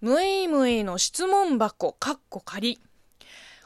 [0.00, 2.78] むいむいの質問箱、かっこ仮。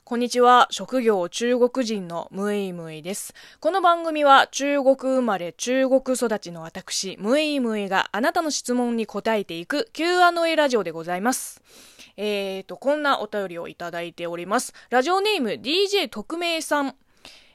[0.03, 0.67] こんにちは。
[0.71, 3.35] 職業中国人のむいむいです。
[3.61, 11.61] この番組は中国生まれ中国育ちの私、むいむいがあなたの質問に答えていく Q&A ラジオでございます。
[12.17, 14.73] えーと、こんなお便りをいただいております。
[14.89, 16.95] ラジオネーム DJ 特命さん。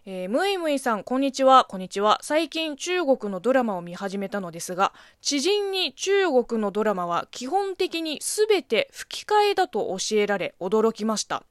[0.10, 2.18] えー、むいむいさん、こんにちは、こんにちは。
[2.22, 11.44] 最近中国のドラマを見始めたのですが、知人に中国のドラマは基本的に全て吹き替えだと教えられ驚きました。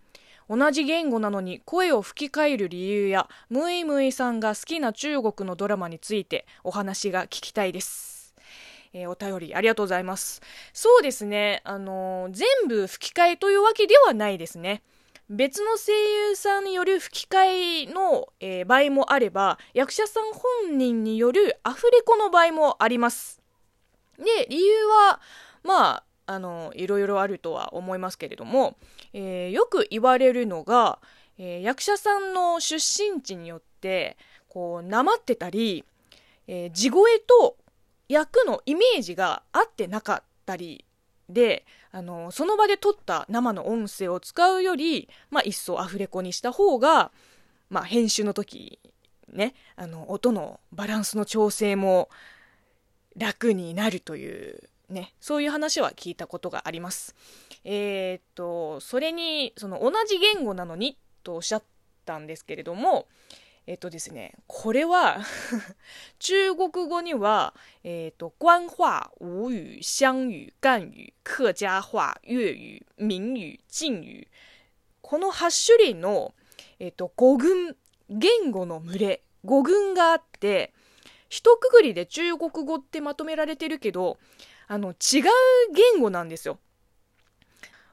[0.48, 8.34] 同じ言語なのに声を吹き替える理由や、むいむいさんが好きな中国のドラマについてお話が聞きたいです。
[8.94, 10.40] えー、お便りありがとうございます。
[10.72, 14.80] そうですね、あのー、全部吹き替えというわけではないですね。
[15.28, 15.92] 別の声
[16.28, 23.42] 優さんによる吹き替えの、えー、場合もあれば、役者さん本人によるアフレコの場合もあります。
[24.18, 25.20] で、理由は、
[25.64, 28.76] まあ、あの、いろいろあるとは思いますけれども、
[29.12, 31.00] えー、よく言われるのが、
[31.38, 34.16] えー、役者さんの出身地によって、
[34.48, 35.84] こう、なまってたり、
[36.48, 37.56] え、地声と
[38.08, 40.84] 役のイメージが合ってなかったり
[41.28, 47.10] で、あの、その場で撮った生の音声を使うより、まあ、一層アフレコにした方が、
[47.70, 48.78] まあ、編集の時、
[49.32, 52.08] ね、あの、音のバランスの調整も
[53.16, 57.14] 楽になるという、ね、そういう話は聞いたことがあります。
[57.64, 61.62] えー、っと、それに、その同じ言語なのにとおっしゃっ
[62.04, 63.06] たんですけれども、
[63.66, 65.18] えっとですね、これは
[66.20, 70.92] 中国語には、えっと、官話、吴語、湘語、赣語、
[71.24, 72.54] 客家話、粤
[72.98, 74.28] 語、民語、晋語。
[75.02, 76.32] この8種類の、
[76.78, 77.76] えっと、語群、
[78.08, 80.72] 言語の群れ、語群があって、
[81.28, 84.18] 一括りで中国語ってまとめられてるけど、
[84.68, 84.94] あの、違う
[85.74, 86.60] 言語なんですよ。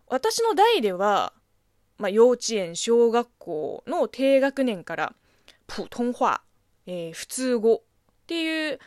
[0.08, 1.34] 私の代では、
[1.98, 5.16] まあ、幼稚園、小学校の低学年から、
[5.67, 6.42] 普通話、
[6.86, 7.82] え、普通語っ
[8.27, 8.80] ていう、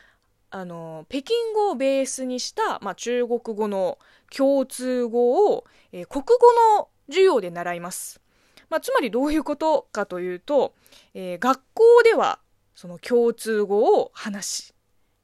[0.51, 3.99] あの、北京語をベースにした、まあ、中国語の
[4.35, 6.33] 共通語を、えー、国語
[6.79, 8.21] の授業で習います。
[8.69, 10.75] まあ、つまりどういうことかというと、
[11.15, 12.41] えー、学校では
[12.75, 14.75] その共通語を話し、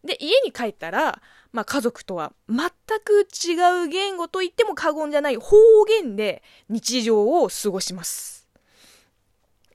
[0.05, 1.23] で、家に帰ったら、
[1.53, 2.71] まあ、家族とは全
[3.05, 8.49] く違う言語と言っても過言じゃない方言で日常を過ごします。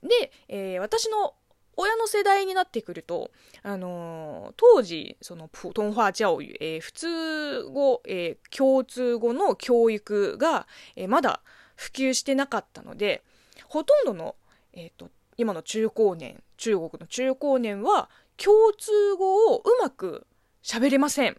[0.02, 1.36] で、えー、私の
[1.78, 3.30] 親の世代になってくると、
[3.62, 11.42] あのー、当時、その、普通話教育、えー、普通語、えー、共通語の教育が、えー、まだ
[11.76, 13.24] 普及してなかったので、
[13.68, 14.36] ほとんどの、
[14.74, 20.26] えっ、と、今の中高年、中国の中高年は、共通語をうまく
[20.64, 21.38] 喋れません。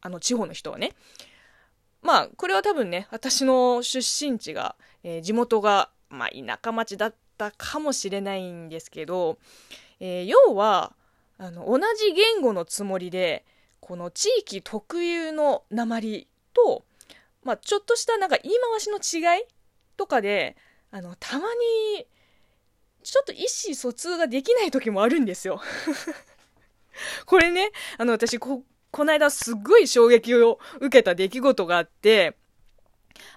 [0.00, 0.92] あの、地方の人はね。
[2.00, 9.38] まあ、これは多分ね、私の出身地が、え、地元が、まあ、田舎町だったたかもしれないんですけど、
[10.00, 10.92] えー、要は
[11.38, 13.44] あの同じ言語のつもりで
[13.80, 16.84] この地域特有の鉛と、
[17.42, 19.44] まあ、ちょっとしたなんか言い回しの違い
[19.96, 20.56] とかで
[20.90, 21.46] あのたま
[21.96, 22.06] に
[23.02, 25.60] ちょっと意思疎通ができない時もあるんですよ。
[27.26, 32.36] これねあの私ここの間すっごい衝撃を受けた出来事があって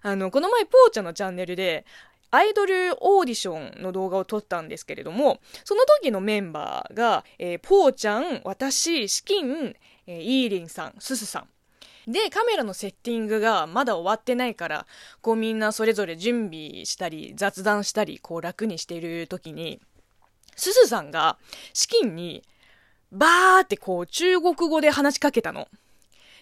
[0.02, 1.86] あの、この前、ポーちゃんのチャンネルで、
[2.31, 9.75] アイドルオーディションの動画を撮ったんですけれども、その時のメンバーが、えー、ポーちゃん、私、シキン、
[10.07, 12.11] えー、イーリンさん、ススさん。
[12.11, 14.88] で、カメラのセッティングがまだ終わってないから、
[15.21, 19.81] こうみんなそれぞれ準備したり、雑談したり、こう楽にしている時に、
[20.55, 21.38] ススさんが、
[21.73, 22.44] シキンに、
[23.11, 25.67] バーってこう中国語で話しかけたの。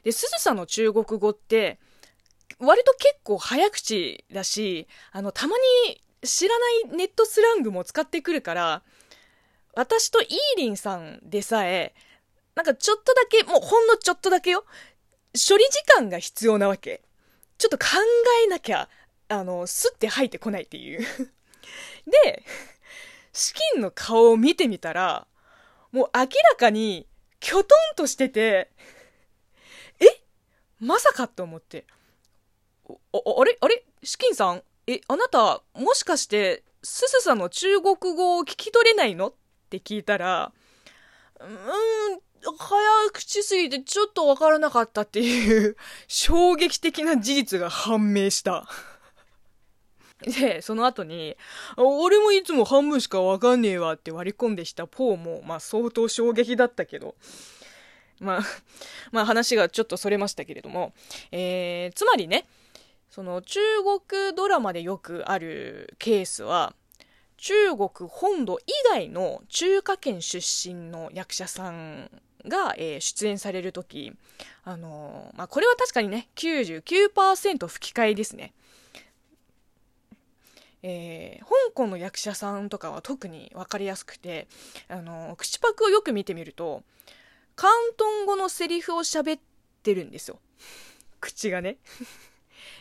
[0.03, 1.79] で、ススさんの中国語って、
[2.59, 5.55] 割と結構早口だし、あの、たま
[5.87, 8.83] に知らないネットスラングも使ってくるから、
[9.73, 10.27] 私とイー
[10.57, 11.93] リンさんでさえ、
[12.55, 14.63] なんかちょっとだけ、もうほんのちょっとだけよ、
[15.33, 17.01] 処理時間が必要なわけ。
[17.57, 17.85] ちょっと考
[18.45, 18.89] えなきゃ、
[19.27, 20.99] あの、すって入ってこないっていう
[22.23, 22.43] で、
[23.33, 25.27] 資金の顔を見てみたら、
[25.91, 27.07] もう明らかに、
[27.39, 28.71] きょとんとしてて、
[29.99, 30.05] え？
[30.79, 31.85] まさかと思って。
[32.89, 33.83] あ、あれあれ？
[34.03, 34.63] 資金さん？
[34.87, 39.27] え、あなた、もしかして、すすさんの中国語を聞き取れないの？
[39.27, 39.33] っ
[39.69, 40.51] て聞いたら、
[41.39, 41.47] うん、
[42.57, 45.75] 早口すぎてちょっとわからなかったっていう
[46.07, 48.67] 衝撃的な事実が判明した。
[50.21, 51.35] で、その後に、
[51.75, 57.15] 俺もいつも半分しかわかんねえわって割り込んできたポーも、まあ相当衝撃だったけど、
[58.19, 58.41] まあ、
[59.11, 60.93] まあ話がちょっとそれましたけれども、
[61.31, 62.45] えー、つまりね、
[63.15, 66.75] その中国ドラマでよくあるケースは、
[67.37, 72.11] 中国本土以外の中華圏出身の役者さん
[72.45, 74.11] が、えー、出演される時
[74.65, 78.53] あのー、まあ、これは確かにね99%吹き替えですね。
[80.83, 84.49] えー、香港の役者さんとかは特に分かりやすくて、
[84.89, 86.83] あの口パクをよく見てみると
[87.57, 89.41] 広東語のセリフを喋っ
[89.83, 90.37] てるんですよ
[91.21, 91.77] 口がね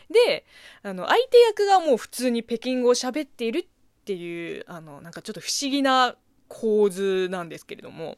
[0.09, 0.45] で
[0.83, 3.65] あの相手役がもう普通に北京語を喋っているっ
[4.05, 6.15] ていうあのなんかちょっと不思議な
[6.47, 8.17] 構図なんですけれども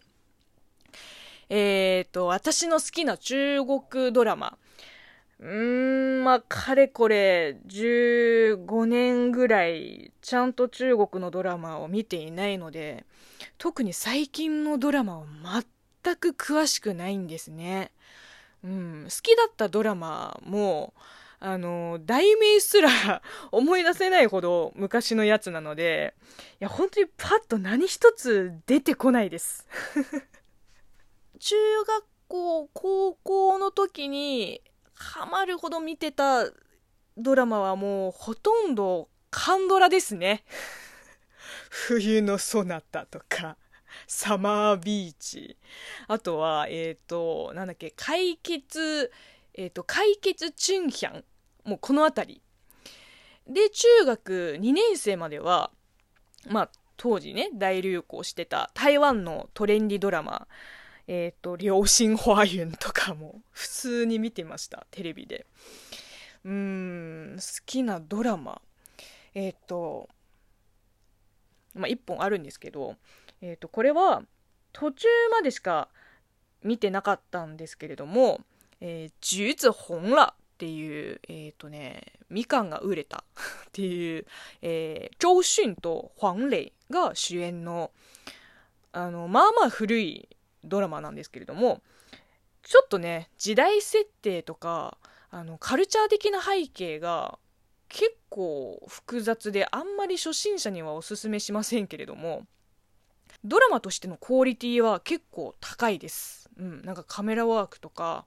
[1.50, 4.57] えっ、ー、と私の好きな中国ドラマ
[5.39, 13.06] うーん、まあ、かれこれ、15年ぐらい、ちゃんと中国のドラマを見ていないので、
[13.57, 15.25] 特に最近のドラマは
[16.04, 17.92] 全く詳しくないんですね。
[18.63, 20.94] うん、好きだったドラマも、
[21.39, 22.89] あの、題名すら
[23.51, 26.16] 思い出せないほど昔のやつなので、
[26.60, 29.68] いや、本当にパッと何一つ出てこないです。
[31.39, 34.62] 中学校、高校の時に、
[34.94, 36.50] ハマるほど見てた
[37.18, 40.44] ドラマはもうほとんどカンドラですね。
[41.69, 43.57] 冬のソナタとか、
[44.07, 45.57] サマービーチ。
[46.07, 49.12] あとは、えっ、ー、と、なんだっけ、解決、
[49.57, 51.24] えっ、ー、と、解決チュンヒャン。
[51.65, 52.42] もうこの辺り。
[53.54, 55.71] で、中学2年生までは、
[56.48, 60.48] まあ、当時ね、大流行してた台湾のトレンディドラマ、
[61.07, 65.45] えっ、ー、と、両親花園とかも普通に見てました、テレビで。
[66.45, 68.62] うん、好きなドラマ。
[69.33, 70.09] えっ、ー、と、
[71.74, 72.95] まあ、一本あるんですけど、
[73.42, 74.24] えっ、ー、と、これは
[74.71, 75.89] 途中までしか
[76.63, 78.42] 見てなかったんですけれども、
[78.82, 83.24] えー、橘子紅了っていう、えっ、ー、とね、みかんが売れた
[83.68, 84.26] っていう、
[84.62, 87.92] えー、周迅と黄磊が主演の、
[88.92, 90.30] あの、まあまあ古い
[90.68, 91.82] ドラマなんですけれども
[92.64, 94.98] ちょっとね時代設定とか
[95.32, 97.38] あのカルチャー的な背景が
[97.90, 102.46] 結構複雑であんまり初心者にはおすすめしませんけれども
[103.44, 106.47] ドラマとしてのクオリティは結構高いです。
[106.57, 108.25] うん、なんかカメラワークとか、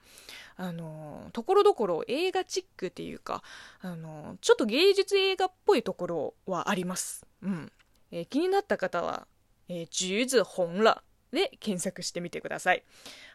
[0.56, 3.42] あのところどころ映画チックっていうか、
[3.80, 7.26] あのちょっと芸術映画っぽいところはあります。
[7.42, 7.72] うん。
[8.12, 9.26] えー、気になった方は、
[9.68, 12.82] えー、ズホンラで検索してみてください。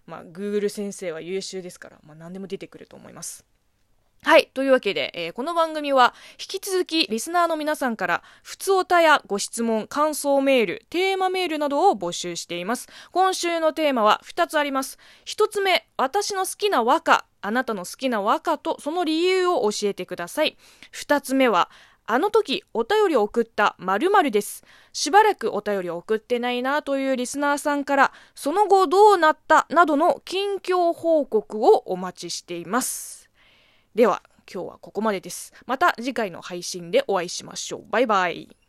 [0.06, 3.46] まあ、Google 先生は優秀ですから、まあ、何でも出てくると思います。
[4.26, 4.50] はい。
[4.56, 12.88] というわけで、えー、この番組は引き続きリスナーの皆さんから普通おたやご質問、感想メール、テーマメールなどを募集しています。
[13.12, 14.98] 今週のテーマは2つあります。
[15.28, 20.58] 1つ目、私の好きな和歌、あなたの好きな和歌とその理由を教えてください。
[20.92, 21.70] 2つ目は、
[22.08, 24.64] あの時お便りを送った〇〇です。
[24.92, 33.25] しばらくお便りを送ってないなというリスナーさんから、その後どうなったなどの近況報告をお待ちしています。
[33.96, 34.22] では、
[34.54, 35.54] 今日はここまでです。
[35.66, 37.86] また次回の配信でお会いしましょう。
[37.90, 38.65] バイバイ。